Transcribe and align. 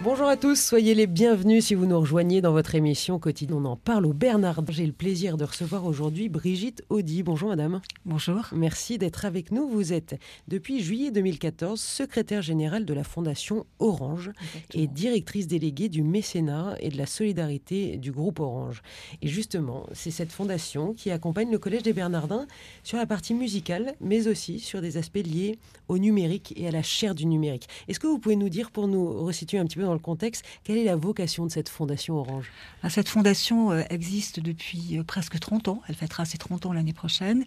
Bonjour 0.00 0.28
à 0.28 0.36
tous, 0.36 0.54
soyez 0.54 0.94
les 0.94 1.08
bienvenus 1.08 1.66
si 1.66 1.74
vous 1.74 1.84
nous 1.84 1.98
rejoignez 1.98 2.40
dans 2.40 2.52
votre 2.52 2.76
émission 2.76 3.18
quotidienne. 3.18 3.58
On 3.58 3.64
en 3.64 3.76
parle 3.76 4.06
au 4.06 4.12
Bernard. 4.12 4.62
J'ai 4.68 4.86
le 4.86 4.92
plaisir 4.92 5.36
de 5.36 5.42
recevoir 5.42 5.84
aujourd'hui 5.86 6.28
Brigitte 6.28 6.84
Audi. 6.88 7.24
Bonjour 7.24 7.48
madame. 7.48 7.80
Bonjour. 8.04 8.46
Merci 8.52 8.96
d'être 8.96 9.24
avec 9.24 9.50
nous. 9.50 9.68
Vous 9.68 9.92
êtes 9.92 10.16
depuis 10.46 10.80
juillet 10.80 11.10
2014 11.10 11.80
secrétaire 11.80 12.42
générale 12.42 12.84
de 12.84 12.94
la 12.94 13.02
Fondation 13.02 13.66
Orange 13.80 14.30
et 14.72 14.86
directrice 14.86 15.48
déléguée 15.48 15.88
du 15.88 16.04
mécénat 16.04 16.76
et 16.78 16.90
de 16.90 16.96
la 16.96 17.06
solidarité 17.06 17.96
du 17.96 18.12
groupe 18.12 18.38
Orange. 18.38 18.82
Et 19.20 19.26
justement, 19.26 19.84
c'est 19.94 20.12
cette 20.12 20.30
fondation 20.30 20.94
qui 20.94 21.10
accompagne 21.10 21.50
le 21.50 21.58
Collège 21.58 21.82
des 21.82 21.92
Bernardins 21.92 22.46
sur 22.84 22.98
la 22.98 23.06
partie 23.06 23.34
musicale, 23.34 23.94
mais 24.00 24.28
aussi 24.28 24.60
sur 24.60 24.80
des 24.80 24.96
aspects 24.96 25.16
liés 25.16 25.58
au 25.88 25.98
numérique 25.98 26.54
et 26.56 26.68
à 26.68 26.70
la 26.70 26.84
chair 26.84 27.16
du 27.16 27.26
numérique. 27.26 27.66
Est-ce 27.88 27.98
que 27.98 28.06
vous 28.06 28.20
pouvez 28.20 28.36
nous 28.36 28.48
dire, 28.48 28.70
pour 28.70 28.86
nous 28.86 29.24
resituer 29.24 29.58
un 29.58 29.64
petit 29.64 29.76
peu 29.78 29.87
dans 29.88 29.94
le 29.94 29.98
contexte, 29.98 30.44
quelle 30.64 30.78
est 30.78 30.84
la 30.84 30.96
vocation 30.96 31.46
de 31.46 31.50
cette 31.50 31.68
fondation 31.68 32.16
Orange? 32.16 32.50
Ah, 32.82 32.90
Cette 32.90 33.08
fondation 33.08 33.72
euh, 33.72 33.82
existe 33.90 34.38
depuis 34.38 34.98
euh, 34.98 35.02
presque 35.02 35.38
30 35.38 35.68
ans. 35.68 35.82
Elle 35.88 35.94
fêtera 35.94 36.24
ses 36.24 36.38
30 36.38 36.66
ans 36.66 36.72
l'année 36.72 36.92
prochaine. 36.92 37.44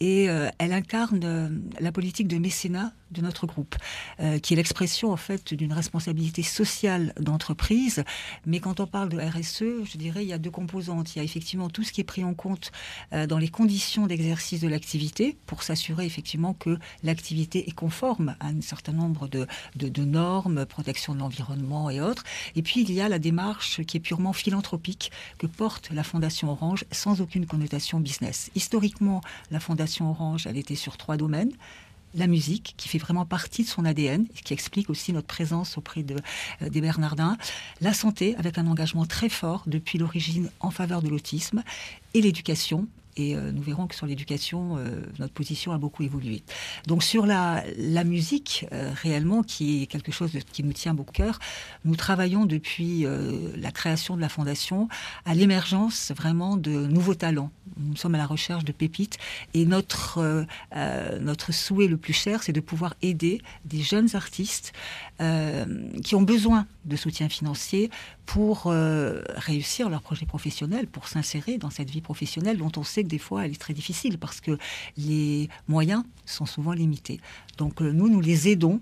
Et 0.00 0.28
euh, 0.30 0.48
elle 0.58 0.72
incarne 0.72 1.62
la 1.78 1.92
politique 1.92 2.28
de 2.28 2.38
mécénat 2.38 2.92
de 3.12 3.20
notre 3.20 3.46
groupe, 3.46 3.76
qui 4.42 4.54
est 4.54 4.56
l'expression 4.56 5.12
en 5.12 5.16
fait 5.16 5.54
d'une 5.54 5.72
responsabilité 5.72 6.42
sociale 6.42 7.12
d'entreprise. 7.18 8.04
Mais 8.46 8.60
quand 8.60 8.80
on 8.80 8.86
parle 8.86 9.08
de 9.08 9.18
RSE, 9.18 9.84
je 9.84 9.98
dirais 9.98 10.24
il 10.24 10.28
y 10.28 10.32
a 10.32 10.38
deux 10.38 10.50
composantes. 10.50 11.14
Il 11.14 11.18
y 11.18 11.20
a 11.20 11.24
effectivement 11.24 11.68
tout 11.68 11.82
ce 11.82 11.92
qui 11.92 12.00
est 12.00 12.04
pris 12.04 12.24
en 12.24 12.34
compte 12.34 12.72
dans 13.12 13.38
les 13.38 13.48
conditions 13.48 14.06
d'exercice 14.06 14.60
de 14.60 14.68
l'activité 14.68 15.36
pour 15.46 15.62
s'assurer 15.62 16.06
effectivement 16.06 16.54
que 16.54 16.78
l'activité 17.02 17.68
est 17.68 17.74
conforme 17.74 18.36
à 18.40 18.48
un 18.48 18.60
certain 18.60 18.92
nombre 18.92 19.28
de, 19.28 19.46
de 19.76 20.04
normes, 20.04 20.66
protection 20.66 21.14
de 21.14 21.20
l'environnement, 21.20 21.42
et 21.90 22.00
autres. 22.00 22.24
Et 22.56 22.62
puis 22.62 22.82
il 22.82 22.92
y 22.92 23.00
a 23.00 23.08
la 23.08 23.18
démarche 23.18 23.82
qui 23.84 23.96
est 23.96 24.00
purement 24.00 24.32
philanthropique 24.32 25.10
que 25.38 25.46
porte 25.46 25.90
la 25.90 26.02
Fondation 26.04 26.50
Orange 26.50 26.84
sans 26.90 27.20
aucune 27.20 27.46
connotation 27.46 28.00
business. 28.00 28.50
Historiquement, 28.54 29.20
la 29.50 29.60
Fondation 29.60 30.10
Orange, 30.10 30.46
elle 30.46 30.56
était 30.56 30.74
sur 30.74 30.96
trois 30.96 31.16
domaines 31.16 31.52
la 32.14 32.26
musique, 32.26 32.74
qui 32.76 32.88
fait 32.88 32.98
vraiment 32.98 33.24
partie 33.24 33.62
de 33.62 33.68
son 33.68 33.84
ADN, 33.84 34.26
qui 34.44 34.52
explique 34.52 34.90
aussi 34.90 35.12
notre 35.12 35.26
présence 35.26 35.78
auprès 35.78 36.04
euh, 36.10 36.68
des 36.68 36.80
Bernardins, 36.80 37.36
la 37.80 37.94
santé, 37.94 38.36
avec 38.36 38.58
un 38.58 38.66
engagement 38.66 39.06
très 39.06 39.28
fort 39.28 39.62
depuis 39.66 39.98
l'origine 39.98 40.50
en 40.60 40.70
faveur 40.70 41.02
de 41.02 41.08
l'autisme, 41.08 41.62
et 42.14 42.20
l'éducation, 42.20 42.86
et 43.16 43.36
euh, 43.36 43.52
nous 43.52 43.62
verrons 43.62 43.86
que 43.86 43.94
sur 43.94 44.06
l'éducation, 44.06 44.76
euh, 44.78 45.02
notre 45.18 45.32
position 45.32 45.72
a 45.72 45.78
beaucoup 45.78 46.02
évolué. 46.02 46.42
Donc 46.86 47.02
sur 47.02 47.26
la, 47.26 47.62
musique, 48.04 48.66
euh, 48.72 48.90
réellement, 48.94 49.42
qui 49.42 49.82
est 49.82 49.86
quelque 49.86 50.12
chose 50.12 50.32
qui 50.52 50.62
nous 50.62 50.72
tient 50.72 50.94
beaucoup 50.94 51.12
cœur, 51.12 51.38
nous 51.84 51.96
travaillons 51.96 52.46
depuis 52.46 53.04
la 53.56 53.70
création 53.70 54.16
de 54.16 54.22
la 54.22 54.30
fondation 54.30 54.88
à 55.26 55.34
l'émergence 55.34 56.10
vraiment 56.16 56.56
de 56.56 56.70
nouveaux 56.86 57.14
talents. 57.14 57.50
Nous 57.76 57.96
sommes 57.96 58.14
à 58.14 58.18
la 58.18 58.26
recherche 58.26 58.64
de 58.64 58.72
pépites 58.72 59.18
et 59.52 59.66
notre, 59.66 60.46
notre 61.20 61.52
souhait 61.52 61.88
le 61.88 61.98
plus 61.98 62.14
cher, 62.14 62.42
c'est 62.42 62.52
de 62.52 62.60
pouvoir 62.60 62.94
aider 63.02 63.42
des 63.66 63.82
jeunes 63.82 64.14
artistes 64.14 64.72
qui 66.02 66.14
ont 66.14 66.22
besoin 66.22 66.66
de 66.86 66.96
soutien 66.96 67.28
financier 67.28 67.90
pour 68.24 68.72
réussir 69.36 69.90
leur 69.90 70.00
projet 70.00 70.24
professionnel, 70.24 70.86
pour 70.86 71.08
s'insérer 71.08 71.58
dans 71.58 71.70
cette 71.70 71.90
vie 71.90 72.00
professionnelle 72.00 72.56
dont 72.56 72.72
on 72.76 72.84
sait 72.84 73.01
des 73.04 73.18
fois, 73.18 73.44
elle 73.44 73.52
est 73.52 73.60
très 73.60 73.74
difficile 73.74 74.18
parce 74.18 74.40
que 74.40 74.58
les 74.96 75.48
moyens 75.68 76.04
sont 76.24 76.46
souvent 76.46 76.72
limités. 76.72 77.20
Donc 77.58 77.82
euh, 77.82 77.92
nous, 77.92 78.08
nous 78.08 78.20
les 78.20 78.48
aidons 78.48 78.80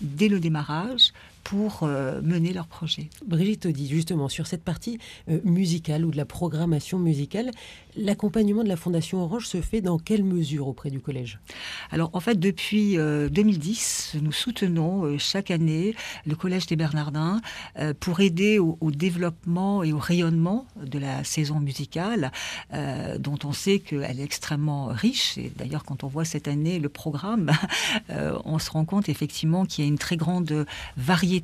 dès 0.00 0.28
le 0.28 0.40
démarrage 0.40 1.12
pour 1.46 1.84
euh, 1.84 2.20
mener 2.22 2.52
leur 2.52 2.66
projet. 2.66 3.08
Brigitte 3.24 3.68
dit 3.68 3.86
justement, 3.86 4.28
sur 4.28 4.48
cette 4.48 4.64
partie 4.64 4.98
euh, 5.30 5.38
musicale 5.44 6.04
ou 6.04 6.10
de 6.10 6.16
la 6.16 6.24
programmation 6.24 6.98
musicale, 6.98 7.52
l'accompagnement 7.96 8.64
de 8.64 8.68
la 8.68 8.76
Fondation 8.76 9.22
Orange 9.22 9.46
se 9.46 9.60
fait 9.60 9.80
dans 9.80 9.96
quelle 9.96 10.24
mesure 10.24 10.66
auprès 10.66 10.90
du 10.90 10.98
collège? 10.98 11.38
Alors 11.92 12.10
en 12.14 12.20
fait, 12.20 12.40
depuis 12.40 12.96
2010, 12.96 14.14
euh, 14.16 14.20
nous 14.22 14.32
soutenons 14.32 15.16
chaque 15.18 15.52
année 15.52 15.94
le 16.26 16.34
Collège 16.34 16.66
des 16.66 16.74
Bernardins 16.74 17.40
pour 18.00 18.18
aider 18.20 18.58
au, 18.58 18.76
développement 18.90 19.84
et 19.84 19.92
au 19.92 19.98
rayonnement 19.98 20.66
de 20.82 20.98
la 20.98 21.22
saison 21.22 21.60
musicale, 21.60 22.32
dont 23.18 23.38
on 23.44 23.52
sait 23.52 23.78
qu'elle 23.78 24.20
est 24.20 24.24
extrêmement 24.24 24.86
riche. 24.86 25.38
Et 25.38 25.52
d'ailleurs, 25.56 25.84
quand 25.84 26.02
on 26.04 26.08
voit 26.08 26.24
cette 26.24 26.48
année 26.48 26.78
le 26.78 26.88
programme, 26.88 27.52
on 28.44 28.58
se 28.58 28.70
rend 28.70 28.84
compte 28.84 29.08
effectivement 29.08 29.64
qu'il 29.64 29.84
y 29.84 29.86
a 29.86 29.88
une 29.88 29.98
très 29.98 30.16
grande 30.16 30.66
variété 30.96 31.35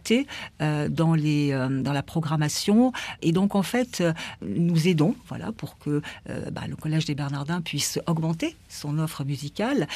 euh, 0.60 0.88
dans, 0.88 1.14
les, 1.14 1.52
euh, 1.52 1.82
dans 1.82 1.92
la 1.92 2.02
programmation. 2.02 2.92
Et 3.22 3.32
donc, 3.32 3.54
en 3.54 3.62
fait, 3.62 4.02
nous 4.42 4.88
aidons 4.88 5.14
voilà, 5.28 5.52
pour 5.52 5.78
que 5.78 6.02
euh, 6.30 6.50
bah, 6.50 6.62
le 6.68 6.76
Collège 6.76 7.04
des 7.04 7.14
Bernardins 7.14 7.60
puisse 7.60 7.98
augmenter 8.06 8.56
son 8.68 8.98
offre 8.98 9.24
musicale. 9.24 9.86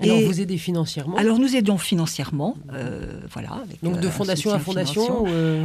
Alors, 0.00 0.20
vous 0.20 0.40
aidez 0.40 0.58
financièrement? 0.58 1.16
Alors, 1.16 1.38
nous 1.38 1.56
aidons 1.56 1.78
financièrement. 1.78 2.56
voilà, 3.32 3.62
donc, 3.82 4.00
de 4.00 4.08
fondation 4.08 4.52
à 4.52 4.58
fondation 4.58 5.24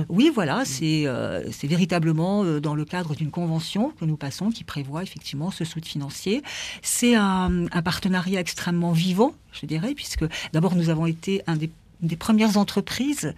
Oui, 0.09 0.31
voilà, 0.33 0.63
c'est 0.65 1.05
c'est 1.51 1.67
véritablement 1.67 2.43
dans 2.59 2.75
le 2.75 2.85
cadre 2.85 3.15
d'une 3.15 3.31
convention 3.31 3.91
que 3.99 4.05
nous 4.05 4.17
passons 4.17 4.49
qui 4.49 4.63
prévoit 4.63 5.03
effectivement 5.03 5.51
ce 5.51 5.65
soutien 5.65 5.89
financier. 5.89 6.43
C'est 6.81 7.15
un, 7.15 7.65
un 7.71 7.81
partenariat 7.81 8.39
extrêmement 8.39 8.91
vivant, 8.91 9.33
je 9.51 9.65
dirais, 9.65 9.93
puisque 9.95 10.25
d'abord 10.53 10.75
nous 10.75 10.89
avons 10.89 11.07
été 11.07 11.41
un 11.47 11.55
des 11.55 11.69
des 12.01 12.15
premières 12.15 12.57
entreprises 12.57 13.33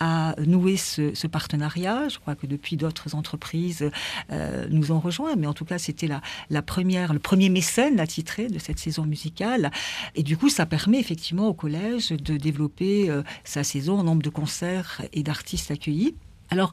à 0.00 0.34
nouer 0.38 0.76
ce, 0.76 1.26
partenariat. 1.26 2.08
Je 2.08 2.18
crois 2.18 2.34
que 2.34 2.46
depuis 2.46 2.76
d'autres 2.76 3.14
entreprises 3.14 3.90
euh, 4.30 4.66
nous 4.70 4.92
ont 4.92 5.00
rejoints, 5.00 5.36
mais 5.36 5.46
en 5.46 5.54
tout 5.54 5.64
cas 5.64 5.78
c'était 5.78 6.08
la, 6.50 6.62
première, 6.62 7.12
le 7.12 7.18
premier 7.18 7.48
mécène 7.48 8.00
attitré 8.00 8.48
de 8.48 8.58
cette 8.58 8.78
saison 8.78 9.04
musicale. 9.04 9.70
Et 10.14 10.22
du 10.22 10.36
coup, 10.36 10.48
ça 10.48 10.66
permet 10.66 10.98
effectivement 10.98 11.48
au 11.48 11.54
collège 11.54 12.10
de 12.10 12.36
développer 12.36 13.10
euh, 13.10 13.22
sa 13.44 13.64
saison 13.64 13.98
en 13.98 14.04
nombre 14.04 14.22
de 14.22 14.30
concerts 14.30 15.02
et 15.12 15.22
d'artistes 15.22 15.70
accueillis. 15.70 16.14
Alors, 16.50 16.72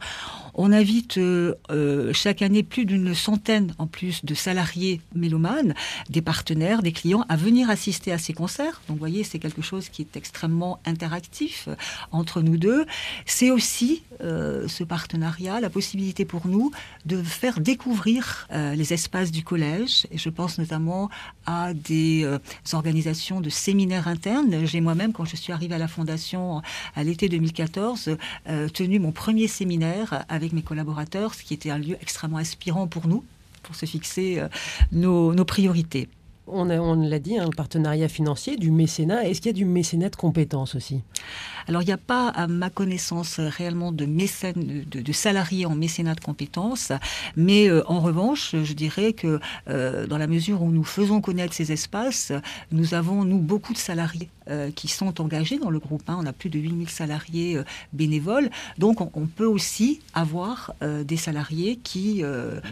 on 0.55 0.71
invite 0.71 1.17
euh, 1.17 1.55
euh, 1.71 2.13
chaque 2.13 2.43
année 2.43 2.61
plus 2.61 2.85
d'une 2.85 3.15
centaine 3.15 3.73
en 3.79 3.87
plus 3.87 4.23
de 4.23 4.35
salariés 4.35 5.01
mélomanes, 5.15 5.73
des 6.11 6.21
partenaires, 6.21 6.83
des 6.83 6.91
clients 6.91 7.25
à 7.27 7.35
venir 7.35 7.71
assister 7.71 8.11
à 8.11 8.19
ces 8.19 8.33
concerts. 8.33 8.81
Donc, 8.87 8.97
vous 8.97 8.99
voyez, 8.99 9.23
c'est 9.23 9.39
quelque 9.39 9.63
chose 9.63 9.89
qui 9.89 10.03
est 10.03 10.15
extrêmement 10.15 10.79
interactif 10.85 11.65
euh, 11.67 11.75
entre 12.11 12.41
nous 12.41 12.57
deux. 12.57 12.85
C'est 13.25 13.49
aussi 13.51 14.03
ce 14.21 14.83
partenariat, 14.85 15.59
la 15.59 15.69
possibilité 15.69 16.23
pour 16.23 16.47
nous 16.47 16.71
de 17.05 17.21
faire 17.21 17.59
découvrir 17.59 18.47
les 18.53 18.93
espaces 18.93 19.31
du 19.31 19.43
collège. 19.43 20.07
Et 20.11 20.17
je 20.17 20.29
pense 20.29 20.59
notamment 20.59 21.09
à 21.45 21.73
des 21.73 22.25
organisations 22.71 23.41
de 23.41 23.49
séminaires 23.49 24.07
internes. 24.07 24.65
J'ai 24.65 24.79
moi-même, 24.79 25.11
quand 25.11 25.25
je 25.25 25.35
suis 25.35 25.51
arrivée 25.51 25.75
à 25.75 25.77
la 25.77 25.89
Fondation 25.89 26.61
à 26.95 27.03
l'été 27.03 27.27
2014, 27.27 28.15
tenu 28.73 28.99
mon 28.99 29.11
premier 29.11 29.47
séminaire 29.47 29.62
avec 30.29 30.53
mes 30.53 30.61
collaborateurs, 30.61 31.33
ce 31.33 31.43
qui 31.43 31.53
était 31.53 31.69
un 31.69 31.77
lieu 31.77 31.97
extrêmement 32.01 32.37
inspirant 32.37 32.87
pour 32.87 33.07
nous, 33.07 33.23
pour 33.63 33.75
se 33.75 33.85
fixer 33.85 34.39
euh, 34.39 34.47
nos 34.91 35.45
priorités. 35.45 36.09
On, 36.47 36.69
on 36.69 36.95
l'a 36.95 37.19
dit, 37.19 37.37
un 37.37 37.49
partenariat 37.49 38.07
financier, 38.07 38.57
du 38.57 38.71
mécénat. 38.71 39.27
Est-ce 39.27 39.41
qu'il 39.41 39.49
y 39.49 39.55
a 39.55 39.57
du 39.57 39.65
mécénat 39.65 40.09
de 40.09 40.15
compétences 40.15 40.75
aussi? 40.75 41.01
Alors, 41.67 41.81
il 41.81 41.85
n'y 41.85 41.93
a 41.93 41.97
pas, 41.97 42.29
à 42.29 42.47
ma 42.47 42.69
connaissance, 42.69 43.39
réellement 43.39 43.91
de, 43.91 44.05
mécène, 44.05 44.83
de, 44.85 45.11
salariés 45.11 45.65
en 45.65 45.75
mécénat 45.75 46.15
de 46.15 46.19
compétences. 46.19 46.91
Mais 47.35 47.69
euh, 47.69 47.83
en 47.87 47.99
revanche, 47.99 48.55
je 48.63 48.73
dirais 48.73 49.13
que 49.13 49.39
euh, 49.69 50.07
dans 50.07 50.17
la 50.17 50.27
mesure 50.27 50.61
où 50.61 50.71
nous 50.71 50.83
faisons 50.83 51.21
connaître 51.21 51.53
ces 51.53 51.71
espaces, 51.71 52.31
nous 52.71 52.93
avons, 52.93 53.23
nous, 53.23 53.39
beaucoup 53.39 53.73
de 53.73 53.77
salariés 53.77 54.29
euh, 54.49 54.71
qui 54.71 54.87
sont 54.87 55.21
engagés 55.21 55.57
dans 55.57 55.69
le 55.69 55.79
groupe. 55.79 56.03
Hein. 56.07 56.17
On 56.19 56.25
a 56.25 56.33
plus 56.33 56.49
de 56.49 56.59
8000 56.59 56.89
salariés 56.89 57.59
bénévoles. 57.93 58.49
Donc, 58.77 59.01
on, 59.01 59.27
peut 59.33 59.45
aussi 59.45 60.01
avoir 60.13 60.73
des 60.81 61.17
salariés 61.17 61.79
qui 61.81 62.23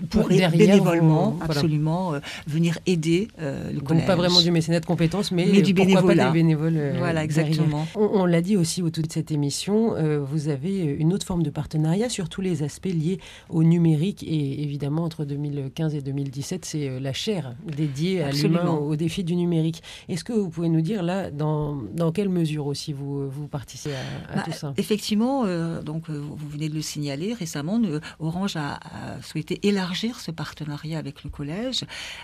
pourraient 0.09 0.50
bénévolement, 0.50 1.38
absolument, 1.41 2.13
venir 2.45 2.77
aider 2.85 3.29
le 3.73 3.79
collège. 3.81 4.01
Donc, 4.01 4.07
pas 4.07 4.15
vraiment 4.15 4.41
du 4.41 4.51
mécénat 4.51 4.79
de 4.79 4.85
compétences, 4.85 5.31
mais, 5.31 5.61
du 5.61 5.73
bénévolat. 5.73 6.25
Pas 6.25 6.31
des 6.31 6.39
bénévoles. 6.39 6.93
voilà, 6.97 7.23
exactement. 7.23 7.87
On, 7.95 8.25
l'a 8.25 8.41
dit 8.41 8.57
aussi 8.57 8.81
au 8.81 8.89
tout 8.89 9.01
de 9.01 9.11
cette 9.11 9.31
émission, 9.31 9.95
vous 10.23 10.49
avez 10.49 10.83
une 10.83 11.13
autre 11.13 11.25
forme 11.25 11.43
de 11.43 11.49
partenariat 11.49 12.09
sur 12.09 12.29
tous 12.29 12.41
les 12.41 12.63
aspects 12.63 12.85
liés 12.85 13.19
au 13.49 13.63
numérique. 13.63 14.23
Et 14.23 14.63
évidemment, 14.63 15.03
entre 15.03 15.25
2015 15.25 15.95
et 15.95 16.01
2017, 16.01 16.65
c'est 16.65 16.99
la 16.99 17.13
chaire 17.13 17.55
dédiée 17.65 18.21
à 18.23 18.31
l'humain, 18.31 18.69
au 18.69 18.95
défi 18.95 19.23
du 19.23 19.35
numérique. 19.35 19.81
Est-ce 20.09 20.23
que 20.23 20.33
vous 20.33 20.49
pouvez 20.49 20.69
nous 20.69 20.81
dire, 20.81 21.03
là, 21.03 21.29
dans 21.31 21.61
dans, 21.93 22.11
quelle 22.11 22.29
mesure 22.29 22.67
aussi 22.67 22.93
vous, 22.93 23.29
vous 23.29 23.47
participez 23.47 23.95
à, 23.95 24.35
Bah, 24.35 24.41
tout 24.45 24.51
ça? 24.51 24.73
Effectivement, 24.77 25.43
euh, 25.45 25.81
donc 25.81 26.09
euh, 26.09 26.19
vous 26.19 26.49
venez 26.49 26.69
de 26.69 26.75
le 26.75 26.81
signaler 26.81 27.33
récemment, 27.33 27.79
euh, 27.83 27.99
Orange 28.19 28.55
a, 28.55 28.73
a 28.75 29.21
souhaité 29.21 29.59
élargir 29.67 30.19
ce 30.19 30.31
partenariat 30.31 30.99
avec 30.99 31.23
le 31.23 31.29
collège, 31.29 31.83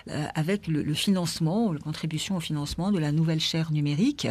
euh, 0.09 0.25
avec 0.35 0.67
le, 0.67 0.83
le 0.83 0.93
financement, 0.93 1.26
la 1.73 1.79
contribution 1.79 2.37
au 2.37 2.39
financement 2.39 2.91
de 2.91 2.99
la 2.99 3.11
nouvelle 3.11 3.39
chaire 3.39 3.71
numérique, 3.71 4.27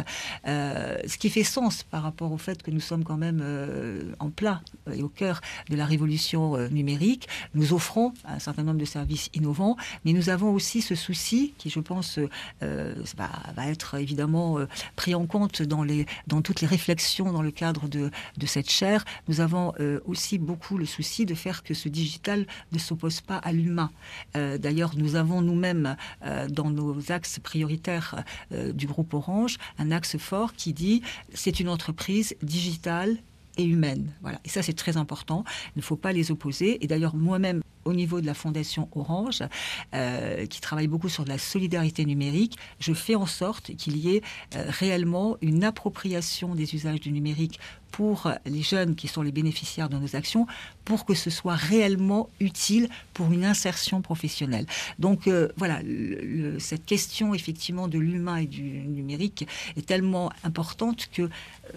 euh, 0.47 0.97
ce 1.07 1.17
qui 1.17 1.29
fait 1.29 1.43
sens 1.43 1.83
par 1.83 2.03
rapport 2.03 2.31
au 2.31 2.37
fait 2.37 2.63
que 2.63 2.71
nous 2.71 2.79
sommes 2.79 3.03
quand 3.03 3.17
même 3.17 3.39
euh, 3.41 4.13
en 4.19 4.29
plat 4.29 4.61
et 4.93 5.03
au 5.03 5.09
cœur 5.09 5.41
de 5.69 5.75
la 5.75 5.85
révolution 5.85 6.55
euh, 6.55 6.67
numérique. 6.69 7.27
Nous 7.53 7.73
offrons 7.73 8.13
un 8.25 8.39
certain 8.39 8.63
nombre 8.63 8.79
de 8.79 8.85
services 8.85 9.29
innovants, 9.33 9.77
mais 10.05 10.13
nous 10.13 10.29
avons 10.29 10.51
aussi 10.53 10.81
ce 10.81 10.95
souci 10.95 11.53
qui, 11.57 11.69
je 11.69 11.79
pense, 11.79 12.19
euh, 12.63 12.93
va, 13.15 13.29
va 13.55 13.67
être 13.67 13.95
évidemment 13.95 14.57
euh, 14.59 14.67
pris 14.95 15.13
en 15.15 15.25
compte 15.25 15.61
dans, 15.61 15.83
les, 15.83 16.05
dans 16.27 16.41
toutes 16.41 16.61
les 16.61 16.67
réflexions 16.67 17.31
dans 17.31 17.43
le 17.43 17.51
cadre 17.51 17.87
de, 17.87 18.09
de 18.37 18.45
cette 18.45 18.69
chaire. 18.69 19.05
Nous 19.27 19.39
avons 19.39 19.73
euh, 19.79 19.99
aussi 20.05 20.37
beaucoup 20.39 20.77
le 20.77 20.85
souci 20.85 21.25
de 21.25 21.35
faire 21.35 21.63
que 21.63 21.73
ce 21.73 21.89
digital 21.89 22.45
ne 22.71 22.79
s'oppose 22.79 23.21
pas 23.21 23.37
à 23.37 23.51
l'humain. 23.51 23.91
Euh, 24.35 24.57
D'ailleurs, 24.57 24.93
nous 24.95 25.15
avons 25.15 25.41
nous-mêmes 25.41 25.95
euh, 26.25 26.47
dans 26.47 26.69
nos 26.69 26.86
axes 27.09 27.39
prioritaires 27.39 28.23
euh, 28.51 28.71
du 28.71 28.87
groupe 28.87 29.13
Orange 29.13 29.57
un 29.77 29.91
axe 29.91 30.17
fort 30.17 30.53
qui 30.53 30.73
dit 30.73 31.01
c'est 31.33 31.59
une 31.59 31.69
entreprise 31.69 32.35
digitale 32.41 33.17
et 33.57 33.63
humaine. 33.63 34.13
Voilà. 34.21 34.39
Et 34.45 34.49
ça, 34.49 34.61
c'est 34.61 34.73
très 34.73 34.97
important. 34.97 35.43
Il 35.75 35.79
ne 35.79 35.83
faut 35.83 35.95
pas 35.95 36.13
les 36.13 36.31
opposer. 36.31 36.83
Et 36.83 36.87
d'ailleurs, 36.87 37.15
moi-même, 37.15 37.61
au 37.87 37.93
niveau 37.93 38.21
de 38.21 38.25
la 38.25 38.33
Fondation 38.33 38.89
Orange, 38.95 39.41
euh, 39.93 40.45
qui 40.45 40.59
travaille 40.61 40.87
beaucoup 40.87 41.09
sur 41.09 41.23
de 41.23 41.29
la 41.29 41.37
solidarité 41.37 42.05
numérique, 42.05 42.57
je 42.79 42.93
fais 42.93 43.15
en 43.15 43.25
sorte 43.25 43.75
qu'il 43.75 43.95
y 43.97 44.15
ait 44.15 44.21
euh, 44.55 44.65
réellement 44.67 45.37
une 45.41 45.63
appropriation 45.63 46.53
des 46.55 46.75
usages 46.75 46.99
du 46.99 47.11
numérique 47.11 47.59
pour 47.91 48.29
les 48.45 48.61
jeunes 48.63 48.95
qui 48.95 49.07
sont 49.07 49.21
les 49.21 49.31
bénéficiaires 49.31 49.87
de 49.87 49.97
nos 49.97 50.15
actions, 50.15 50.45
pour 50.83 51.05
que 51.05 51.13
ce 51.13 51.29
soit 51.29 51.55
réellement 51.55 52.29
utile 52.41 52.89
pour 53.13 53.31
une 53.31 53.45
insertion 53.45 54.01
professionnelle. 54.01 54.65
Donc 54.99 55.25
euh, 55.27 55.47
voilà, 55.55 55.81
le- 55.83 56.21
le- 56.21 56.59
cette 56.59 56.85
question 56.85 57.33
effectivement 57.33 57.87
de 57.87 57.97
l'humain 57.97 58.37
et 58.37 58.45
du 58.45 58.61
numérique 58.61 59.47
est 59.77 59.85
tellement 59.85 60.31
importante 60.43 61.07
que 61.13 61.23
euh, 61.23 61.27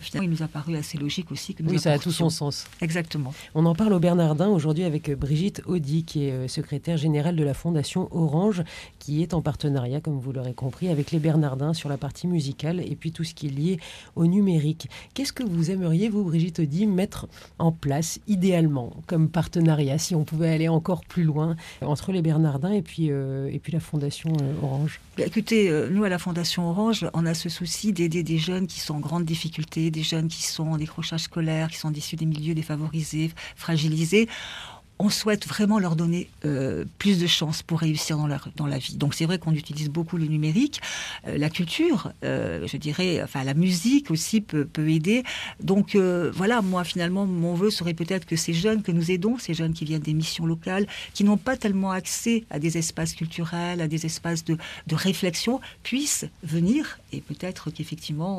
finalement 0.01 0.29
il 0.29 0.35
nous 0.37 0.43
a 0.43 0.49
paru 0.49 0.77
assez 0.77 0.99
logique 0.99 1.31
aussi 1.31 1.55
que 1.55 1.62
nous 1.62 1.71
Oui, 1.71 1.79
ça 1.79 1.93
a 1.93 1.99
tout 1.99 2.12
son 2.12 2.29
sens. 2.29 2.67
Exactement. 2.81 3.33
On 3.55 3.65
en 3.65 3.75
parle 3.77 3.93
au 3.93 4.01
Bernardin 4.01 4.49
aujourd'hui 4.49 4.83
avec 4.85 5.09
euh, 5.09 5.15
Brigitte 5.17 5.62
Audi, 5.67 6.00
qui 6.02 6.25
est 6.25 6.32
euh, 6.32 6.49
secrétaire 6.49 6.97
générale 6.97 7.37
de 7.37 7.44
la 7.44 7.55
Fondation 7.55 8.08
Orange, 8.11 8.62
qui 8.99 9.23
est 9.23 9.35
en 9.35 9.43
partenariat, 9.43 10.00
comme 10.00 10.19
vous 10.19 10.32
l'aurez 10.32 10.55
compris, 10.55 10.88
avec 10.88 11.11
les 11.11 11.19
Bernardins 11.19 11.73
sur 11.73 11.88
la 11.88 11.97
partie 11.97 12.26
musicale 12.26 12.81
et 12.81 12.97
puis 12.97 13.12
tout 13.12 13.25
ce 13.25 13.35
qui 13.35 13.47
est 13.47 13.50
lié 13.50 13.81
au 14.17 14.26
numérique. 14.26 14.88
Qu'est-ce 15.14 15.32
que 15.32 15.43
vous 15.43 15.70
aimeriez, 15.70 16.08
vous, 16.08 16.25
Brigitte 16.25 16.61
Audi, 16.61 16.87
mettre 16.87 17.29
en 17.58 17.73
place 17.73 18.20
idéalement 18.26 18.93
comme 19.06 19.29
partenariat, 19.29 19.99
si 19.99 20.14
on 20.14 20.25
pouvait 20.25 20.50
aller 20.50 20.69
encore 20.69 21.05
plus 21.05 21.25
loin, 21.25 21.56
entre 21.82 22.12
les 22.12 22.23
Bernardins 22.23 22.73
et 22.73 22.82
puis, 22.82 23.11
euh, 23.11 23.50
et 23.52 23.58
puis 23.58 23.73
la 23.73 23.81
Fondation 23.81 24.32
euh, 24.43 24.52
Orange? 24.62 25.00
Bah, 25.17 25.25
Écoutez, 25.26 25.70
nous 25.91 26.05
à 26.05 26.08
la 26.08 26.19
Fondation 26.19 26.69
Orange, 26.69 27.06
on 27.14 27.26
a 27.26 27.35
ce 27.35 27.49
souci 27.49 27.93
d'aider 27.93 28.23
des 28.23 28.38
jeunes 28.38 28.67
qui 28.67 28.81
sont 28.81 28.94
en 28.94 29.00
grande 29.00 29.25
difficulté, 29.25 29.91
des 29.91 30.02
jeunes 30.02 30.29
qui 30.29 30.43
sont 30.43 30.69
en 30.69 30.76
décrochage 30.76 31.20
scolaire, 31.20 31.69
qui 31.69 31.79
sont 31.79 31.93
issus 31.93 32.17
des 32.17 32.26
milieux 32.26 32.55
défavorisés, 32.55 33.31
fragilisés. 33.56 34.29
On 35.02 35.08
souhaite 35.08 35.44
vraiment 35.55 35.79
leur 35.79 35.97
donner 35.97 36.29
euh, 36.44 36.85
plus 36.99 37.19
de 37.19 37.26
chances 37.26 37.62
pour 37.62 37.79
réussir 37.81 38.19
dans, 38.20 38.26
leur, 38.26 38.49
dans 38.61 38.67
la 38.67 38.79
vie. 38.85 38.97
Donc 39.02 39.14
c'est 39.14 39.25
vrai 39.25 39.38
qu'on 39.38 39.55
utilise 39.55 39.88
beaucoup 39.88 40.17
le 40.19 40.26
numérique, 40.37 40.79
Euh, 41.26 41.38
la 41.44 41.50
culture, 41.58 42.00
euh, 42.23 42.67
je 42.73 42.76
dirais, 42.87 43.12
enfin 43.26 43.43
la 43.52 43.56
musique 43.64 44.11
aussi 44.14 44.41
peut, 44.50 44.67
peut 44.76 44.88
aider. 44.91 45.19
Donc 45.70 45.97
voilà, 46.41 46.56
moi 46.73 46.82
finalement, 46.85 47.25
mon 47.44 47.55
vœu 47.61 47.70
serait 47.70 47.97
peut-être 48.02 48.26
que 48.31 48.37
ces 48.44 48.55
jeunes 48.64 48.82
que 48.87 48.93
nous 48.93 49.11
aidons, 49.14 49.35
ces 49.47 49.55
jeunes 49.61 49.75
qui 49.79 49.85
viennent 49.85 50.08
des 50.12 50.19
missions 50.25 50.47
locales, 50.55 50.87
qui 51.14 51.23
n'ont 51.25 51.43
pas 51.49 51.56
tellement 51.56 51.93
accès 52.02 52.37
à 52.50 52.58
des 52.58 52.73
espaces 52.82 53.14
culturels, 53.20 53.81
à 53.81 53.88
des 53.94 54.02
espaces 54.11 54.44
de, 54.44 54.55
de 54.91 54.97
réflexion, 55.08 55.55
puissent 55.82 56.26
venir 56.56 56.81
et 57.12 57.20
peut-être 57.31 57.62
qu'effectivement, 57.75 58.35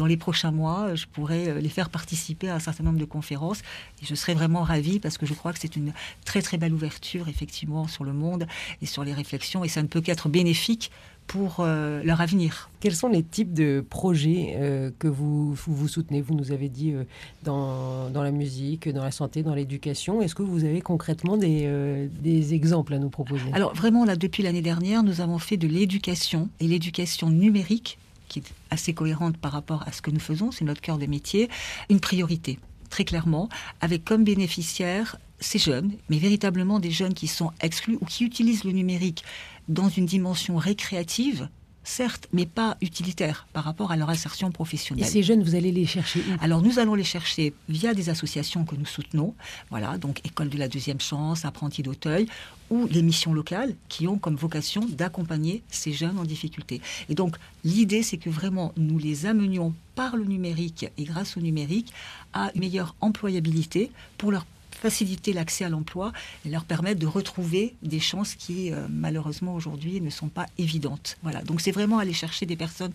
dans 0.00 0.08
les 0.12 0.18
prochains 0.26 0.54
mois, 0.60 0.94
je 1.00 1.06
pourrais 1.14 1.60
les 1.60 1.72
faire 1.78 1.90
participer 1.98 2.48
à 2.48 2.56
un 2.58 2.64
certain 2.68 2.84
nombre 2.84 2.98
de 2.98 3.10
conférences. 3.16 3.60
Et 4.02 4.04
je 4.10 4.14
serais 4.20 4.36
vraiment 4.40 4.62
ravie 4.72 4.98
parce 5.04 5.16
que 5.18 5.26
je 5.30 5.34
crois 5.34 5.52
que 5.54 5.60
c'est 5.64 5.76
une 5.76 5.92
très 6.24 6.42
très 6.42 6.58
belle 6.58 6.74
ouverture 6.74 7.28
effectivement 7.28 7.88
sur 7.88 8.04
le 8.04 8.12
monde 8.12 8.46
et 8.82 8.86
sur 8.86 9.04
les 9.04 9.12
réflexions 9.12 9.64
et 9.64 9.68
ça 9.68 9.82
ne 9.82 9.88
peut 9.88 10.00
qu'être 10.00 10.28
bénéfique 10.28 10.90
pour 11.26 11.56
euh, 11.58 12.02
leur 12.04 12.20
avenir. 12.20 12.70
Quels 12.78 12.94
sont 12.94 13.08
les 13.08 13.24
types 13.24 13.52
de 13.52 13.84
projets 13.88 14.54
euh, 14.58 14.92
que 14.98 15.08
vous, 15.08 15.54
vous 15.54 15.88
soutenez? 15.88 16.20
Vous 16.20 16.34
nous 16.34 16.52
avez 16.52 16.68
dit 16.68 16.92
euh, 16.92 17.02
dans, 17.42 18.10
dans 18.10 18.22
la 18.22 18.30
musique, 18.30 18.88
dans 18.88 19.02
la 19.02 19.10
santé, 19.10 19.42
dans 19.42 19.54
l'éducation. 19.54 20.22
Est-ce 20.22 20.36
que 20.36 20.44
vous 20.44 20.62
avez 20.62 20.80
concrètement 20.80 21.36
des, 21.36 22.08
des 22.22 22.54
exemples 22.54 22.94
à 22.94 22.98
nous 22.98 23.10
proposer? 23.10 23.50
Alors 23.52 23.74
vraiment, 23.74 24.04
là, 24.04 24.14
depuis 24.14 24.44
l'année 24.44 24.62
dernière, 24.62 25.02
nous 25.02 25.20
avons 25.20 25.38
fait 25.38 25.56
de 25.56 25.66
l'éducation 25.66 26.48
et 26.60 26.68
l'éducation 26.68 27.28
numérique, 27.28 27.98
qui 28.28 28.38
est 28.38 28.52
assez 28.70 28.94
cohérente 28.94 29.36
par 29.36 29.50
rapport 29.50 29.82
à 29.86 29.92
ce 29.92 30.02
que 30.02 30.12
nous 30.12 30.20
faisons, 30.20 30.52
c'est 30.52 30.64
notre 30.64 30.80
cœur 30.80 30.98
de 30.98 31.06
métier, 31.06 31.48
une 31.90 32.00
priorité, 32.00 32.58
très 32.88 33.04
clairement, 33.04 33.48
avec 33.80 34.04
comme 34.04 34.22
bénéficiaires 34.22 35.16
ces 35.40 35.58
jeunes, 35.58 35.92
mais 36.08 36.18
véritablement 36.18 36.80
des 36.80 36.90
jeunes 36.90 37.14
qui 37.14 37.26
sont 37.26 37.52
exclus 37.60 37.98
ou 38.00 38.06
qui 38.06 38.24
utilisent 38.24 38.64
le 38.64 38.72
numérique 38.72 39.24
dans 39.68 39.88
une 39.88 40.06
dimension 40.06 40.56
récréative, 40.56 41.48
certes, 41.82 42.28
mais 42.32 42.46
pas 42.46 42.76
utilitaire 42.80 43.46
par 43.52 43.64
rapport 43.64 43.92
à 43.92 43.96
leur 43.96 44.10
insertion 44.10 44.48
Et 44.48 44.52
professionnelle. 44.52 45.06
ces 45.06 45.22
jeunes, 45.22 45.42
vous 45.42 45.54
allez 45.54 45.70
les 45.70 45.86
chercher 45.86 46.20
où? 46.20 46.44
Alors 46.44 46.60
nous 46.60 46.78
allons 46.80 46.94
les 46.94 47.04
chercher 47.04 47.54
via 47.68 47.94
des 47.94 48.08
associations 48.08 48.64
que 48.64 48.74
nous 48.74 48.86
soutenons, 48.86 49.34
voilà, 49.70 49.96
donc 49.96 50.20
École 50.24 50.48
de 50.48 50.58
la 50.58 50.68
deuxième 50.68 51.00
chance, 51.00 51.44
Apprentis 51.44 51.82
d'Auteuil, 51.82 52.26
ou 52.70 52.88
les 52.90 53.02
missions 53.02 53.32
locales 53.32 53.76
qui 53.88 54.08
ont 54.08 54.18
comme 54.18 54.34
vocation 54.34 54.84
d'accompagner 54.84 55.62
ces 55.70 55.92
jeunes 55.92 56.18
en 56.18 56.24
difficulté. 56.24 56.80
Et 57.08 57.14
donc 57.14 57.36
l'idée 57.64 58.02
c'est 58.02 58.18
que 58.18 58.30
vraiment 58.30 58.72
nous 58.76 58.98
les 58.98 59.26
amenions 59.26 59.72
par 59.94 60.16
le 60.16 60.24
numérique 60.24 60.86
et 60.98 61.04
grâce 61.04 61.36
au 61.36 61.40
numérique 61.40 61.92
à 62.32 62.50
une 62.54 62.62
meilleure 62.62 62.96
employabilité 63.00 63.92
pour 64.18 64.32
leur 64.32 64.44
faciliter 64.70 65.32
l'accès 65.32 65.64
à 65.64 65.68
l'emploi 65.68 66.12
et 66.44 66.48
leur 66.48 66.64
permettre 66.64 67.00
de 67.00 67.06
retrouver 67.06 67.74
des 67.82 68.00
chances 68.00 68.34
qui 68.34 68.72
euh, 68.72 68.86
malheureusement 68.90 69.54
aujourd'hui 69.54 70.00
ne 70.00 70.10
sont 70.10 70.28
pas 70.28 70.46
évidentes. 70.58 71.16
Voilà, 71.22 71.42
donc 71.42 71.60
c'est 71.60 71.72
vraiment 71.72 71.98
aller 71.98 72.12
chercher 72.12 72.46
des 72.46 72.56
personnes 72.56 72.92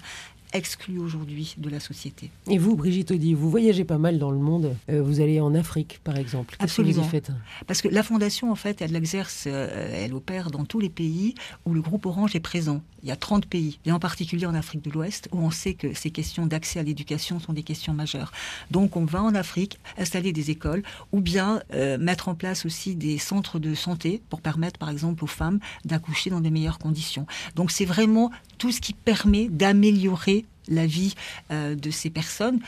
exclues 0.54 1.00
aujourd'hui 1.00 1.56
de 1.58 1.70
la 1.70 1.80
société. 1.80 2.30
Et 2.48 2.58
vous, 2.58 2.76
Brigitte 2.76 3.12
Audi, 3.12 3.34
vous 3.34 3.50
voyagez 3.50 3.86
pas 3.86 3.98
mal 3.98 4.20
dans 4.20 4.32
le 4.32 4.38
monde. 4.38 4.76
Euh, 4.90 5.02
vous 5.02 5.22
allez 5.22 5.40
en 5.40 5.56
Afrique, 5.56 6.00
par 6.04 6.18
exemple. 6.18 6.56
Que 6.56 6.60
vous 6.60 6.64
Absolument. 6.66 7.04
faites 7.04 7.32
Parce 7.68 7.82
que 7.82 7.88
la 7.88 8.04
fondation, 8.04 8.52
en 8.52 8.56
fait, 8.56 8.82
elle 8.82 8.96
exerce, 8.96 9.46
euh, 9.48 9.92
elle 9.94 10.14
opère 10.14 10.52
dans 10.52 10.66
tous 10.66 10.80
les 10.80 10.90
pays 10.90 11.36
où 11.66 11.74
le 11.74 11.82
groupe 11.82 12.06
Orange 12.06 12.36
est 12.36 12.40
présent. 12.40 12.82
Il 13.04 13.10
y 13.10 13.12
a 13.12 13.16
30 13.16 13.48
pays, 13.48 13.80
et 13.86 13.92
en 13.92 14.00
particulier 14.00 14.46
en 14.46 14.54
Afrique 14.54 14.84
de 14.84 14.92
l'Ouest, 14.92 15.28
où 15.32 15.40
on 15.40 15.50
sait 15.50 15.74
que 15.74 15.94
ces 15.96 16.12
questions 16.12 16.46
d'accès 16.46 16.80
à 16.80 16.84
l'éducation 16.84 17.40
sont 17.40 17.54
des 17.54 17.64
questions 17.64 17.94
majeures. 17.94 18.32
Donc 18.70 18.96
on 18.96 19.06
va 19.06 19.24
en 19.24 19.34
Afrique 19.34 19.80
installer 19.98 20.34
des 20.34 20.52
écoles, 20.52 20.84
ou 21.12 21.20
bien 21.20 21.62
euh, 21.74 21.98
mettre 21.98 22.28
en 22.30 22.36
place 22.36 22.66
aussi 22.66 22.96
des 22.96 23.18
centres 23.18 23.58
de 23.58 23.74
santé 23.74 24.22
pour 24.30 24.42
permettre, 24.42 24.78
par 24.78 24.90
exemple, 24.90 25.24
aux 25.24 25.28
femmes 25.28 25.60
d'accoucher 25.84 26.30
dans 26.30 26.42
de 26.42 26.50
meilleures 26.50 26.80
conditions. 26.80 27.26
Donc 27.56 27.72
c'est 27.72 27.86
vraiment 27.86 28.30
tout 28.58 28.72
ce 28.72 28.82
qui 28.82 28.94
permet 28.94 29.48
d'améliorer 29.50 30.41
la 30.68 30.86
vie 30.86 31.16
euh, 31.52 31.76
de 31.76 31.90
ces 31.92 32.10
personnes 32.10 32.60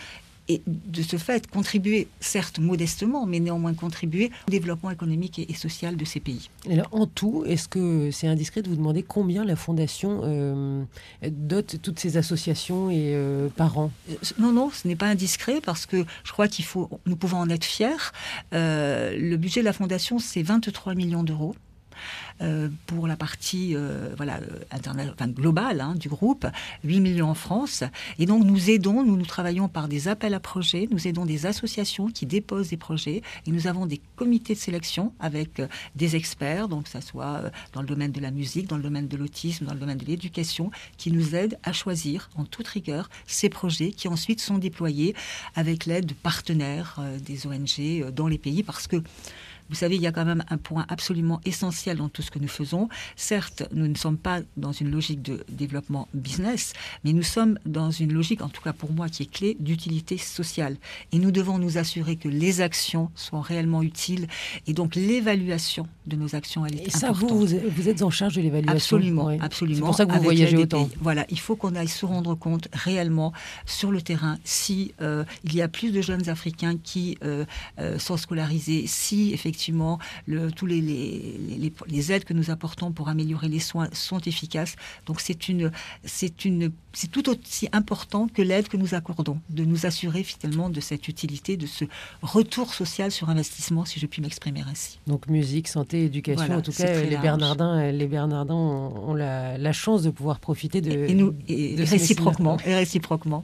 et 0.50 0.62
de 0.66 1.02
ce 1.02 1.16
fait 1.16 1.50
contribuer, 1.50 2.08
certes 2.20 2.60
modestement, 2.60 3.26
mais 3.26 3.40
néanmoins 3.40 3.74
contribuer 3.74 4.30
au 4.48 4.52
développement 4.52 4.92
économique 4.92 5.40
et, 5.40 5.50
et 5.50 5.54
social 5.54 5.96
de 5.96 6.04
ces 6.04 6.20
pays. 6.20 6.50
Alors, 6.70 6.90
en 6.92 7.08
tout, 7.08 7.46
est-ce 7.48 7.70
que 7.70 8.12
c'est 8.12 8.28
indiscret 8.28 8.62
de 8.62 8.68
vous 8.70 8.76
demander 8.76 9.04
combien 9.04 9.46
la 9.46 9.56
Fondation 9.56 10.20
euh, 10.24 10.84
dote 11.26 11.78
toutes 11.82 11.98
ces 12.00 12.18
associations 12.18 12.90
et 12.92 13.14
euh, 13.16 13.48
par 13.56 13.78
an 13.78 13.90
Euh, 14.10 14.16
Non, 14.38 14.52
non, 14.52 14.70
ce 14.70 14.86
n'est 14.86 14.98
pas 14.98 15.08
indiscret 15.08 15.62
parce 15.62 15.86
que 15.86 16.04
je 16.26 16.32
crois 16.34 16.50
qu'il 16.50 16.66
faut, 16.66 16.90
nous 17.06 17.16
pouvons 17.16 17.38
en 17.38 17.50
être 17.50 17.64
fiers. 17.66 18.12
Euh, 18.54 19.18
le 19.18 19.38
budget 19.38 19.62
de 19.62 19.66
la 19.66 19.74
fondation, 19.74 20.20
c'est 20.20 20.44
23 20.44 20.94
millions 20.94 21.24
d'euros. 21.24 21.56
Euh, 22.42 22.70
pour 22.88 23.08
la 23.08 23.16
partie 23.16 23.76
euh, 23.76 24.14
voilà, 24.18 24.40
euh, 24.40 25.28
globale 25.28 25.82
hein, 25.82 25.96
du 25.96 26.10
groupe, 26.10 26.46
8 26.84 27.00
millions 27.00 27.30
en 27.30 27.36
France. 27.36 27.84
Et 28.20 28.26
donc 28.26 28.44
nous 28.44 28.70
aidons, 28.70 29.04
nous, 29.04 29.24
travaillons 29.26 29.68
par 29.68 29.88
des 29.88 30.08
appels 30.08 30.34
à 30.34 30.40
projets, 30.40 30.88
nous 30.92 31.08
aidons 31.08 31.26
des 31.26 31.46
associations 31.46 32.08
qui 32.08 32.26
déposent 32.26 32.70
des 32.70 32.78
projets 32.78 33.22
et 33.46 33.52
nous 33.52 33.68
avons 33.68 33.86
des 33.86 34.02
comités 34.16 34.54
de 34.54 34.60
sélection 34.60 35.14
avec 35.20 35.62
des 35.96 36.16
experts, 36.16 36.68
donc 36.68 36.84
que 36.84 36.90
ça 36.90 37.02
soit 37.02 37.44
dans 37.72 37.82
le 37.82 37.88
domaine 37.88 38.12
de 38.12 38.20
la 38.20 38.32
musique, 38.32 38.68
dans 38.68 38.78
le 38.78 38.84
domaine 38.84 39.08
de 39.08 39.18
l'autisme, 39.18 39.66
dans 39.66 39.74
le 39.74 39.80
domaine 39.80 39.98
de 39.98 40.06
l'éducation, 40.06 40.72
qui 40.98 41.12
nous 41.12 41.36
aident 41.36 41.58
à 41.64 41.72
choisir 41.72 42.30
en 42.36 42.46
toute 42.46 42.68
rigueur 42.68 43.10
ces 43.28 43.50
projets 43.50 43.92
qui 43.92 44.08
ensuite 44.08 44.42
sont 44.42 44.58
déployés 44.58 45.16
avec 45.56 45.86
l'aide 45.86 46.08
de 46.08 46.14
partenaires 46.14 47.00
des 47.26 47.48
ONG 47.48 48.12
dans 48.12 48.28
les 48.28 48.38
pays 48.38 48.64
parce 48.64 48.88
que 48.88 49.02
vous 49.70 49.76
savez, 49.76 49.96
il 49.96 50.02
y 50.02 50.08
a 50.08 50.12
quand 50.12 50.26
même 50.26 50.44
un 50.50 50.58
point 50.58 50.86
absolument 50.90 51.42
essentiel 51.46 51.98
dans 51.98 52.10
tout 52.10 52.22
ce 52.22 52.32
que 52.32 52.40
nous 52.40 52.48
faisons. 52.48 52.90
Certes, 53.16 53.64
nous 53.72 53.88
ne 53.88 53.96
sommes 53.96 54.18
pas 54.18 54.42
dans 54.58 54.72
une 54.72 54.92
logique 54.92 55.22
de 55.22 55.44
développement 55.50 56.08
business, 56.14 56.74
mais 57.04 57.14
nous 57.14 57.24
sommes 57.24 57.58
dans 57.66 57.92
une 57.92 58.14
logique, 58.14 58.42
en 58.42 58.50
tout 58.50 58.62
cas 58.62 58.74
pour 58.74 58.92
moi, 58.92 59.10
qui 59.10 59.24
est 59.24 59.32
clé 59.32 59.58
d'utilité 59.60 60.18
sociale. 60.18 60.78
Et 61.12 61.20
nous 61.20 61.32
devons 61.32 61.58
nous 61.58 61.78
assurer 61.78 62.16
que 62.16 62.28
les 62.28 62.62
actions 62.62 63.12
soient 63.16 63.42
réellement 63.42 63.84
utiles. 63.84 64.28
Et 64.68 64.74
donc 64.74 64.96
l'évaluation 64.96 65.88
de 66.06 66.16
nos 66.16 66.36
actions, 66.36 66.66
elle 66.66 66.80
est 66.80 66.88
Et 66.88 66.90
ça, 66.90 67.12
vous, 67.12 67.28
vous, 67.28 67.90
êtes 67.90 68.02
en 68.02 68.10
charge 68.10 68.36
de 68.36 68.42
l'évaluation 68.42 68.98
Absolument, 68.98 69.28
absolument. 69.40 69.80
C'est 69.80 69.86
pour 69.86 69.96
ça 69.96 70.06
que 70.06 70.14
vous 70.14 70.24
voyagez 70.24 70.58
autant. 70.58 70.90
Voilà, 71.00 71.26
il 71.30 71.40
faut 71.40 71.56
qu'on 71.56 71.76
aille 71.76 71.88
se 71.88 72.06
rendre 72.06 72.36
compte 72.36 72.68
réellement 72.74 73.34
sur 73.66 73.92
le 73.92 74.02
terrain 74.02 74.38
si 74.44 74.94
euh, 75.02 75.24
il 75.44 75.56
y 75.56 75.62
a 75.62 75.68
plus 75.68 75.92
de 75.92 76.02
jeunes 76.02 76.30
Africains 76.30 76.78
qui 76.78 77.18
euh, 77.24 77.46
euh, 77.80 78.00
sont 78.00 78.18
scolarisés, 78.18 78.86
si 78.88 79.34
effectivement 79.34 80.00
le, 80.28 80.52
tous 80.52 80.66
les, 80.66 80.82
les, 80.82 81.74
les, 81.88 82.12
aides 82.12 82.26
que 82.26 82.34
nous 82.34 82.52
apportons 82.52 82.92
pour 82.92 83.10
améliorer 83.10 83.48
les 83.48 83.60
soins 83.60 83.88
sont 83.94 84.20
efficaces. 84.20 84.76
Donc 85.06 85.22
c'est 85.22 85.48
une, 85.48 85.72
c'est 86.04 86.46
une, 86.46 86.72
c'est 86.92 87.10
tout 87.10 87.30
aussi 87.30 87.70
important 87.72 88.28
que 88.28 88.42
l'aide 88.42 88.68
que 88.68 88.78
nous 88.78 88.94
accordons, 88.94 89.40
de 89.50 89.64
nous 89.64 89.86
assurer 89.86 90.24
finalement 90.24 90.70
de 90.70 90.82
cette 90.82 91.08
utilité, 91.08 91.58
de 91.58 91.68
ce 91.68 91.86
retour 92.22 92.74
social 92.74 93.12
sur 93.12 93.30
investissement, 93.30 93.86
si 93.86 94.00
je 94.00 94.06
puis 94.06 94.22
m'exprimer 94.22 94.64
ainsi. 94.70 95.00
Donc 95.08 95.28
musique, 95.28 95.68
santé, 95.68 95.93
éducation, 96.00 96.56
en 96.56 96.62
tout 96.62 96.72
cas 96.72 97.02
les 97.02 97.18
Bernardins, 97.18 97.92
les 97.92 98.08
Bernardins 98.08 98.54
ont, 98.54 99.14
la, 99.14 99.58
la, 99.58 99.74
chance 99.74 100.04
de 100.04 100.10
pouvoir 100.10 100.40
profiter 100.40 100.82
de 100.82 100.92
et, 100.92 101.14
nous 101.14 101.34
et, 101.48 101.76
réciproquement, 101.78 102.58
et 102.66 102.76
réciproquement. 102.76 103.44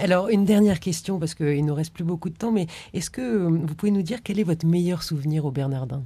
Alors 0.00 0.28
une 0.28 0.44
dernière 0.44 0.80
question 0.80 1.18
parce 1.18 1.34
qu'il 1.34 1.64
nous 1.64 1.74
reste 1.74 1.92
plus 1.92 2.04
beaucoup 2.04 2.30
de 2.30 2.36
temps, 2.36 2.52
mais 2.52 2.66
est-ce 2.94 3.10
que 3.10 3.46
vous 3.46 3.74
pouvez 3.74 3.92
nous 3.92 4.02
dire 4.02 4.22
quel 4.22 4.38
est 4.38 4.44
votre 4.44 4.66
meilleur 4.66 5.02
souvenir 5.02 5.44
au 5.44 5.50
Bernardin? 5.50 6.02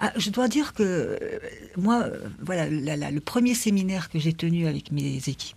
Ah, 0.00 0.12
je 0.16 0.30
dois 0.30 0.48
dire 0.48 0.74
que 0.74 0.82
euh, 0.82 1.38
moi, 1.76 2.02
euh, 2.04 2.28
voilà, 2.40 2.68
le 2.68 3.20
premier 3.20 3.54
séminaire 3.54 4.10
que 4.10 4.18
j'ai 4.18 4.32
tenu 4.32 4.66
avec 4.66 4.92
mes 4.92 5.16
équipes 5.16 5.56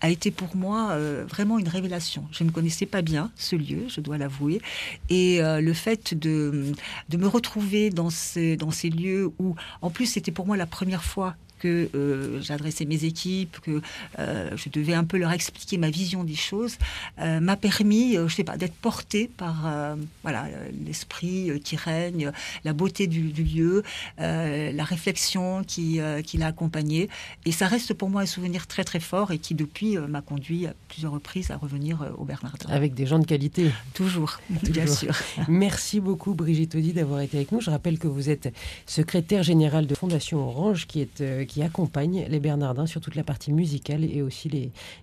a 0.00 0.10
été 0.10 0.30
pour 0.30 0.56
moi 0.56 0.90
euh, 0.90 1.24
vraiment 1.28 1.58
une 1.58 1.68
révélation. 1.68 2.26
Je 2.32 2.44
ne 2.44 2.50
connaissais 2.50 2.86
pas 2.86 3.02
bien 3.02 3.30
ce 3.36 3.56
lieu, 3.56 3.84
je 3.88 4.00
dois 4.00 4.18
l'avouer, 4.18 4.60
et 5.08 5.40
le 5.40 5.72
fait 5.72 6.14
de, 6.14 6.72
de 7.08 7.16
me 7.16 7.26
retrouver 7.26 7.90
dans 7.90 8.10
ces, 8.10 8.56
dans 8.56 8.70
ces 8.70 8.90
lieux 8.90 9.30
où, 9.38 9.54
en 9.82 9.90
plus, 9.90 10.06
c'était 10.06 10.32
pour 10.32 10.46
moi 10.46 10.56
la 10.56 10.66
première 10.66 11.04
fois 11.04 11.36
que 11.60 11.88
euh, 11.94 12.40
j'adressais 12.40 12.86
mes 12.86 13.04
équipes, 13.04 13.60
que 13.60 13.80
euh, 14.18 14.50
je 14.56 14.68
devais 14.70 14.94
un 14.94 15.04
peu 15.04 15.18
leur 15.18 15.30
expliquer 15.30 15.76
ma 15.78 15.90
vision 15.90 16.24
des 16.24 16.34
choses, 16.34 16.76
euh, 17.20 17.38
m'a 17.38 17.56
permis, 17.56 18.14
je 18.14 18.34
sais 18.34 18.44
pas, 18.44 18.56
d'être 18.56 18.74
portée 18.74 19.30
par 19.36 19.70
voilà 20.22 20.46
l'esprit 20.84 21.60
qui 21.62 21.76
règne, 21.76 22.32
la 22.64 22.72
beauté 22.72 23.06
du, 23.06 23.30
lieu, 23.30 23.82
la 24.18 24.84
réflexion 24.84 25.62
qui, 25.64 26.00
qui 26.24 26.38
l'a 26.38 26.46
accompagné. 26.46 27.08
Et 27.44 27.52
ça 27.52 27.66
reste 27.66 27.92
pour 27.94 28.08
moi 28.08 28.22
un 28.22 28.26
souvenir 28.26 28.66
très 28.66 28.84
très 28.84 29.00
fort 29.00 29.30
et 29.30 29.38
qui 29.38 29.54
depuis 29.54 29.98
m'a 29.98 30.22
conduit 30.22 30.66
à 30.66 30.74
plusieurs 30.88 31.12
reprises 31.12 31.50
à 31.50 31.56
revenir 31.56 31.98
au 32.16 32.24
Bernardin. 32.24 32.70
Avec 32.70 32.94
des 32.94 33.06
gens 33.06 33.18
de 33.18 33.26
qualité. 33.26 33.70
Toujours, 33.92 34.40
bien 34.62 34.86
sûr. 34.86 35.14
Merci 35.48 36.00
beaucoup 36.00 36.34
Brigitte 36.34 36.74
Audi 36.74 36.92
d'avoir 36.92 37.20
été 37.20 37.36
avec 37.36 37.52
nous. 37.52 37.60
Je 37.60 37.70
rappelle 37.70 37.98
que 37.98 38.08
vous 38.08 38.30
êtes 38.30 38.52
secrétaire 38.86 39.42
générale 39.42 39.86
de 39.86 39.94
Fondation 39.94 40.38
Orange 40.48 40.86
qui 40.86 41.00
est 41.00 41.20
qui 41.50 41.64
accompagne 41.64 42.26
les 42.28 42.38
Bernardins 42.38 42.86
sur 42.86 43.00
toute 43.00 43.16
la 43.16 43.24
partie 43.24 43.52
musicale 43.52 44.04
et 44.04 44.22
aussi 44.22 44.48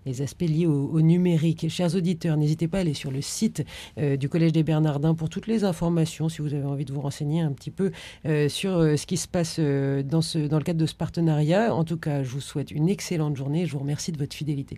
les, 0.05 0.21
aspects 0.21 0.43
liés 0.43 0.65
au, 0.65 1.01
numérique. 1.01 1.67
Chers 1.69 1.93
auditeurs, 1.93 2.37
n'hésitez 2.37 2.69
pas 2.69 2.77
à 2.77 2.81
aller 2.81 2.93
sur 2.93 3.11
le 3.11 3.21
site 3.21 3.65
euh, 3.97 4.15
du 4.15 4.29
Collège 4.29 4.53
des 4.53 4.63
Bernardins 4.63 5.13
pour 5.13 5.27
toutes 5.27 5.47
les 5.47 5.65
informations, 5.65 6.29
si 6.29 6.41
vous 6.41 6.53
avez 6.53 6.63
envie 6.63 6.85
de 6.85 6.93
vous 6.93 7.01
renseigner 7.01 7.41
un 7.41 7.51
petit 7.51 7.69
peu 7.69 7.91
euh, 8.25 8.47
sur 8.47 8.77
euh, 8.77 8.95
ce 8.95 9.05
qui 9.05 9.17
se 9.17 9.27
passe 9.27 9.59
dans, 9.59 10.21
le 10.33 10.63
cadre 10.63 10.79
de 10.79 10.85
ce 10.85 10.95
partenariat. 10.95 11.75
En 11.75 11.83
tout 11.83 11.97
cas, 11.97 12.23
je 12.23 12.29
vous 12.29 12.41
souhaite 12.41 12.71
une 12.71 12.87
excellente 12.87 13.35
journée 13.35 13.63
et 13.63 13.65
je 13.65 13.73
vous 13.73 13.79
remercie 13.79 14.13
de 14.13 14.17
votre 14.17 14.35
fidélité. 14.35 14.75